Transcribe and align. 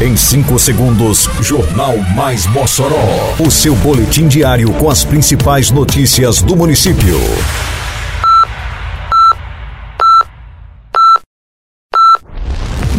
Em 0.00 0.16
5 0.16 0.60
segundos, 0.60 1.28
Jornal 1.40 1.98
Mais 2.14 2.46
Mossoró. 2.46 3.34
O 3.44 3.50
seu 3.50 3.74
boletim 3.74 4.28
diário 4.28 4.72
com 4.74 4.88
as 4.88 5.02
principais 5.02 5.72
notícias 5.72 6.40
do 6.40 6.54
município. 6.54 7.18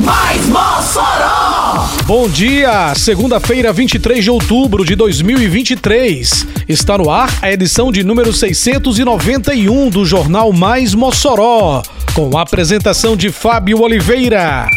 Mais 0.04 0.46
Mossoró! 0.48 1.88
Bom 2.04 2.28
dia, 2.28 2.94
segunda-feira, 2.96 3.72
23 3.72 4.22
de 4.22 4.30
outubro 4.30 4.84
de 4.84 4.94
2023. 4.94 6.48
Está 6.68 6.98
no 6.98 7.10
ar 7.10 7.34
a 7.42 7.50
edição 7.50 7.94
de 7.94 8.04
número 8.04 8.34
691 8.34 9.90
do 9.90 10.04
Jornal 10.04 10.52
Mais 10.52 10.94
Mossoró, 10.94 11.82
com 12.14 12.38
a 12.38 12.42
apresentação 12.42 13.16
de 13.16 13.32
Fábio 13.32 13.80
Oliveira. 13.80 14.68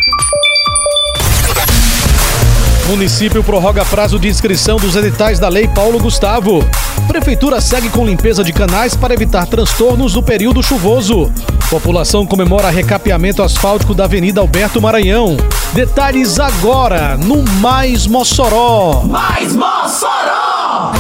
Município 2.88 3.44
prorroga 3.44 3.84
prazo 3.84 4.18
de 4.18 4.28
inscrição 4.28 4.76
dos 4.76 4.96
editais 4.96 5.38
da 5.38 5.48
Lei 5.48 5.68
Paulo 5.68 5.98
Gustavo. 5.98 6.64
Prefeitura 7.06 7.60
segue 7.60 7.88
com 7.88 8.04
limpeza 8.04 8.42
de 8.42 8.52
canais 8.52 8.96
para 8.96 9.14
evitar 9.14 9.46
transtornos 9.46 10.14
no 10.14 10.22
período 10.22 10.62
chuvoso. 10.62 11.32
População 11.70 12.26
comemora 12.26 12.70
recapeamento 12.70 13.42
asfáltico 13.42 13.94
da 13.94 14.04
Avenida 14.04 14.40
Alberto 14.40 14.80
Maranhão. 14.80 15.36
Detalhes 15.72 16.38
agora 16.40 17.16
no 17.16 17.42
Mais 17.60 18.06
Mossoró. 18.06 19.02
Mais 19.04 19.54
Mossoró! 19.54 20.92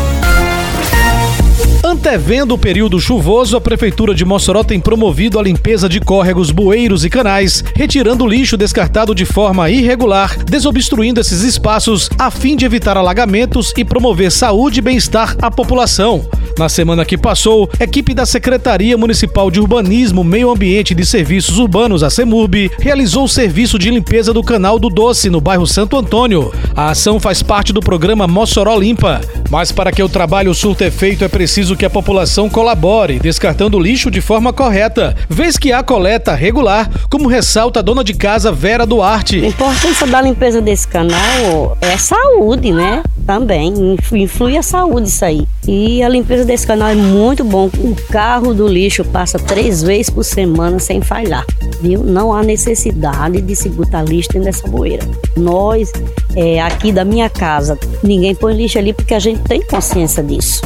Antevendo 1.85 2.55
o 2.55 2.59
período 2.59 2.99
chuvoso, 2.99 3.57
a 3.57 3.61
Prefeitura 3.61 4.15
de 4.15 4.25
Mossoró 4.25 4.65
tem 4.65 4.81
promovido 4.81 5.39
a 5.39 5.43
limpeza 5.43 5.89
de 5.89 6.01
córregos, 6.01 6.51
bueiros 6.51 7.05
e 7.05 7.11
canais, 7.11 7.63
retirando 7.77 8.27
lixo 8.27 8.57
descartado 8.57 9.15
de 9.15 9.25
forma 9.25 9.71
irregular, 9.71 10.37
desobstruindo 10.45 11.21
esses 11.21 11.43
espaços 11.43 12.11
a 12.19 12.31
fim 12.31 12.57
de 12.57 12.65
evitar 12.65 12.97
alagamentos 12.97 13.73
e 13.77 13.85
promover 13.85 14.33
saúde 14.33 14.81
e 14.81 14.83
bem-estar 14.83 15.37
à 15.41 15.51
população. 15.51 16.27
Na 16.59 16.69
semana 16.69 17.05
que 17.05 17.17
passou, 17.17 17.69
equipe 17.81 18.13
da 18.13 18.27
Secretaria 18.27 18.97
Municipal 18.99 19.51
de 19.51 19.59
Urbanismo, 19.59 20.23
Meio 20.23 20.51
Ambiente 20.51 20.91
e 20.91 20.95
de 20.95 21.07
Serviços 21.07 21.59
Urbanos, 21.59 22.03
a 22.03 22.11
CEMURB, 22.11 22.71
realizou 22.79 23.25
o 23.25 23.29
serviço 23.29 23.79
de 23.79 23.91
limpeza 23.91 24.33
do 24.33 24.43
Canal 24.43 24.79
do 24.79 24.89
Doce, 24.89 25.31
no 25.31 25.41
bairro 25.41 25.67
Santo 25.67 25.97
Antônio. 25.97 26.53
A 26.77 26.91
ação 26.91 27.19
faz 27.19 27.43
parte 27.43 27.73
do 27.73 27.81
programa 27.81 28.27
Mossoró 28.27 28.77
Limpa. 28.77 29.21
Mas 29.51 29.73
para 29.73 29.91
que 29.91 30.03
o 30.03 30.09
trabalho 30.09 30.55
surta 30.55 30.85
efeito, 30.85 31.25
é 31.25 31.29
preciso 31.29 31.77
que 31.77 31.85
a 31.85 31.91
população 31.91 32.49
colabore, 32.49 33.19
descartando 33.19 33.81
lixo 33.81 34.11
de 34.11 34.21
forma 34.21 34.53
correta, 34.53 35.17
vez 35.29 35.57
que 35.57 35.73
há 35.73 35.83
coleta 35.83 36.35
regular, 36.35 36.91
como 37.11 37.29
ressalta 37.29 37.81
a 37.81 37.83
dona 37.83 38.05
de 38.05 38.15
casa 38.15 38.53
Vera 38.53 38.87
Duarte. 38.87 39.43
A 39.43 39.49
importância 39.49 40.07
da 40.07 40.21
limpeza 40.21 40.61
desse 40.61 40.87
canal 40.87 41.77
é 41.81 41.97
saúde, 41.97 42.73
né? 42.73 43.03
Também 43.27 43.97
influi 44.13 44.57
a 44.57 44.63
saúde 44.63 45.09
isso 45.09 45.25
aí. 45.25 45.47
E 45.67 46.03
a 46.03 46.09
limpeza 46.09 46.45
desse 46.45 46.67
canal 46.67 46.89
é 46.89 46.95
muito 46.95 47.45
bom. 47.45 47.67
O 47.79 47.95
carro 48.11 48.53
do 48.53 48.67
lixo 48.67 49.05
passa 49.05 49.39
três 49.39 49.83
vezes 49.83 50.11
por 50.11 50.25
semana 50.25 50.79
sem 50.79 51.01
falhar, 51.01 51.47
viu? 51.81 52.03
Não 52.03 52.33
há 52.33 52.43
necessidade 52.43 53.41
de 53.41 53.55
se 53.55 53.69
botar 53.69 54.03
lixo 54.03 54.31
dentro 54.33 54.47
dessa 54.47 54.67
boeira. 54.67 55.07
Nós, 55.37 55.93
é, 56.35 56.61
aqui 56.61 56.91
da 56.91 57.05
minha 57.05 57.31
casa, 57.31 57.79
ninguém 58.03 58.35
põe 58.35 58.55
lixo 58.55 58.79
ali 58.79 58.93
porque 58.93 59.15
a 59.15 59.21
gente 59.21 59.41
tem 59.43 59.65
consciência 59.65 60.23
disso 60.23 60.63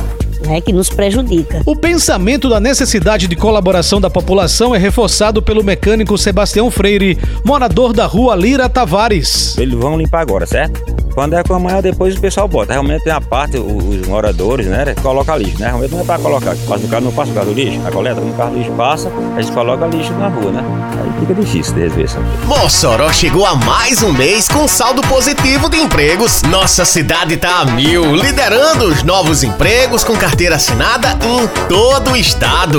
né, 0.47 0.61
que 0.61 0.73
nos 0.73 0.89
prejudica. 0.89 1.63
O 1.67 1.77
pensamento 1.77 2.49
da 2.49 2.61
necessidade 2.61 3.27
de 3.27 3.37
colaboração 3.37 4.01
da 4.01 4.09
população 4.09 4.75
é 4.75 4.79
reforçado 4.79 5.43
pelo 5.43 5.63
mecânico 5.63 6.17
Sebastião 6.17 6.71
Freire, 6.71 7.19
morador 7.45 7.93
da 7.93 8.07
rua 8.07 8.35
Lira 8.35 8.69
Tavares. 8.69 9.57
Eles 9.59 9.75
vão 9.75 9.99
limpar 9.99 10.21
agora, 10.21 10.47
certo? 10.47 11.06
Quando 11.17 11.33
é 11.33 11.43
com 11.43 11.55
amanhã, 11.55 11.81
depois 11.81 12.15
o 12.15 12.21
pessoal 12.21 12.47
bota. 12.47 12.75
Realmente 12.75 13.05
tem 13.05 13.13
a 13.13 13.23
parte, 13.23 13.57
os 13.57 14.07
moradores, 14.07 14.67
né? 14.67 14.95
Coloca 15.03 15.35
lixo, 15.35 15.59
né? 15.59 15.69
Realmente 15.69 15.91
não 15.93 16.03
é 16.03 16.05
para 16.05 16.19
colocar. 16.19 16.55
Passa 16.69 16.85
o 16.85 16.89
carro, 16.89 17.05
não 17.07 17.13
passa 17.13 17.31
o 17.31 17.35
carro 17.35 17.47
do 17.47 17.53
lixo, 17.55 17.81
a 17.87 17.91
coleta, 17.91 18.21
quando 18.21 18.35
o 18.35 18.37
carro 18.37 18.51
do 18.51 18.59
lixo 18.59 18.73
passa, 18.73 19.11
a 19.35 19.41
gente 19.41 19.51
coloca 19.55 19.87
lixo 19.87 20.13
na 20.13 20.29
rua, 20.29 20.53
né? 20.53 20.63
Aí 21.03 21.21
fica 21.21 21.41
difícil 21.41 21.73
de 21.73 21.81
resolver 21.81 22.05
isso. 22.05 22.19
Mossoró 22.45 23.11
chegou 23.15 23.47
a 23.47 23.55
mais 23.55 24.03
um 24.03 24.13
mês 24.13 24.47
com 24.47 24.69
saldo 24.69 25.01
positivo 25.09 25.71
de 25.71 25.79
empregos. 25.79 26.43
Nossa 26.43 26.85
cidade 26.85 27.39
tá 27.39 27.61
a 27.61 27.65
mil, 27.65 28.15
liderando 28.15 28.85
os 28.85 29.03
novos 29.03 29.43
empregos 29.43 30.05
com 30.05 30.15
carteira 30.19 30.57
assinada 30.57 31.17
em 31.25 31.49
todo 31.67 32.11
o 32.11 32.17
estado. 32.19 32.79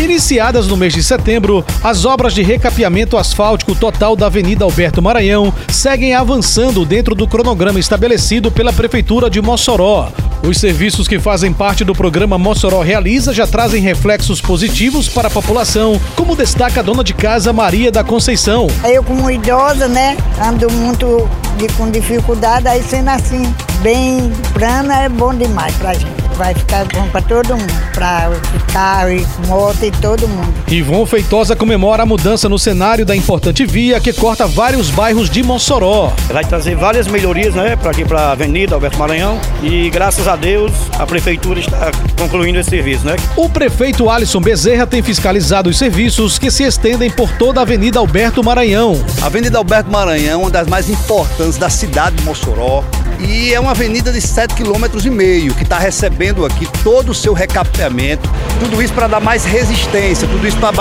Iniciadas 0.00 0.68
no 0.68 0.76
mês 0.76 0.92
de 0.92 1.02
setembro, 1.02 1.64
as 1.82 2.04
obras 2.04 2.32
de 2.32 2.40
recapeamento 2.40 3.16
asfáltico 3.16 3.74
total 3.74 4.14
da 4.14 4.26
Avenida 4.26 4.64
Alberto 4.64 5.02
Maranhão 5.02 5.52
seguem 5.68 6.14
avançando 6.14 6.84
dentro 6.84 7.16
do 7.16 7.26
cronograma 7.26 7.80
estabelecido 7.80 8.48
pela 8.48 8.72
Prefeitura 8.72 9.28
de 9.28 9.42
Mossoró. 9.42 10.08
Os 10.46 10.58
serviços 10.58 11.08
que 11.08 11.18
fazem 11.18 11.52
parte 11.52 11.84
do 11.84 11.96
programa 11.96 12.38
Mossoró 12.38 12.80
Realiza 12.80 13.32
já 13.34 13.44
trazem 13.44 13.82
reflexos 13.82 14.40
positivos 14.40 15.08
para 15.08 15.26
a 15.26 15.30
população, 15.30 16.00
como 16.14 16.36
destaca 16.36 16.78
a 16.78 16.82
dona 16.82 17.02
de 17.02 17.12
casa 17.12 17.52
Maria 17.52 17.90
da 17.90 18.04
Conceição. 18.04 18.68
Eu, 18.84 19.02
como 19.02 19.28
idosa, 19.28 19.88
né, 19.88 20.16
ando 20.40 20.70
muito 20.70 21.28
de, 21.56 21.66
com 21.72 21.90
dificuldade, 21.90 22.68
aí 22.68 22.84
sendo 22.84 23.08
assim, 23.08 23.52
bem 23.82 24.30
plana, 24.54 25.02
é 25.02 25.08
bom 25.08 25.34
demais 25.34 25.74
pra 25.74 25.92
gente 25.94 26.17
vai 26.38 26.54
ficar 26.54 26.86
bom 26.86 27.08
para 27.08 27.20
todo 27.20 27.56
mundo, 27.56 27.90
para 27.92 28.30
carro 28.72 29.10
e 29.10 29.26
moto 29.48 29.82
e 29.82 29.90
todo 29.90 30.28
mundo. 30.28 30.54
Ivon 30.68 31.04
Feitosa 31.04 31.56
comemora 31.56 32.04
a 32.04 32.06
mudança 32.06 32.48
no 32.48 32.58
cenário 32.58 33.04
da 33.04 33.14
importante 33.14 33.66
via 33.66 34.00
que 34.00 34.12
corta 34.12 34.46
vários 34.46 34.88
bairros 34.88 35.28
de 35.28 35.42
Mossoró. 35.42 36.12
Vai 36.28 36.44
trazer 36.44 36.76
várias 36.76 37.08
melhorias, 37.08 37.54
né, 37.54 37.74
para 37.74 37.90
aqui 37.90 38.04
para 38.04 38.20
a 38.20 38.32
Avenida 38.32 38.76
Alberto 38.76 38.98
Maranhão 38.98 39.40
e 39.62 39.90
graças 39.90 40.28
a 40.28 40.36
Deus 40.36 40.72
a 40.96 41.04
prefeitura 41.04 41.58
está 41.58 41.90
concluindo 42.16 42.60
esse 42.60 42.70
serviço, 42.70 43.04
né? 43.04 43.16
O 43.36 43.48
prefeito 43.48 44.08
Alisson 44.08 44.40
Bezerra 44.40 44.86
tem 44.86 45.02
fiscalizado 45.02 45.68
os 45.68 45.76
serviços 45.76 46.38
que 46.38 46.52
se 46.52 46.62
estendem 46.62 47.10
por 47.10 47.32
toda 47.32 47.60
a 47.60 47.62
Avenida 47.62 47.98
Alberto 47.98 48.44
Maranhão. 48.44 49.04
A 49.20 49.26
Avenida 49.26 49.58
Alberto 49.58 49.90
Maranhão 49.90 50.32
é 50.32 50.36
uma 50.36 50.50
das 50.50 50.68
mais 50.68 50.88
importantes 50.88 51.56
da 51.56 51.68
cidade 51.68 52.14
de 52.16 52.22
Mossoró 52.22 52.84
e 53.20 53.52
é 53.52 53.58
uma 53.58 53.72
avenida 53.72 54.12
de 54.12 54.20
7,5 54.20 54.54
km 54.56 55.54
que 55.56 55.62
está 55.62 55.78
recebendo 55.78 56.44
aqui 56.44 56.66
todo 56.82 57.10
o 57.10 57.14
seu 57.14 57.32
recapeamento, 57.32 58.28
tudo 58.60 58.82
isso 58.82 58.92
para 58.92 59.08
dar 59.08 59.20
mais 59.20 59.44
resistência, 59.44 60.28
tudo 60.28 60.46
isso 60.46 60.56
para 60.58 60.72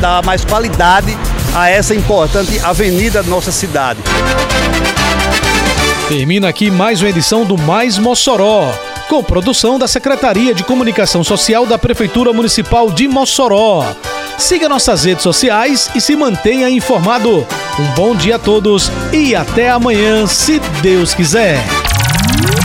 dar 0.00 0.22
mais 0.22 0.44
qualidade 0.44 1.16
a 1.54 1.68
essa 1.68 1.94
importante 1.94 2.58
avenida 2.60 3.22
da 3.22 3.28
nossa 3.28 3.52
cidade. 3.52 4.00
Termina 6.08 6.48
aqui 6.48 6.70
mais 6.70 7.00
uma 7.00 7.08
edição 7.10 7.44
do 7.44 7.56
Mais 7.56 7.98
Mossoró, 7.98 8.72
com 9.08 9.22
produção 9.22 9.78
da 9.78 9.86
Secretaria 9.86 10.54
de 10.54 10.64
Comunicação 10.64 11.22
Social 11.22 11.66
da 11.66 11.78
Prefeitura 11.78 12.32
Municipal 12.32 12.90
de 12.90 13.06
Mossoró. 13.08 13.86
Siga 14.38 14.68
nossas 14.68 15.04
redes 15.04 15.22
sociais 15.22 15.90
e 15.94 16.00
se 16.00 16.16
mantenha 16.16 16.68
informado. 16.68 17.46
Um 17.78 17.84
bom 17.94 18.14
dia 18.14 18.36
a 18.36 18.38
todos 18.38 18.90
e 19.12 19.34
até 19.36 19.70
amanhã, 19.70 20.26
se 20.26 20.58
Deus 20.82 21.14
quiser. 21.14 21.62